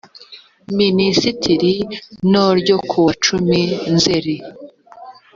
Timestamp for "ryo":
2.59-2.77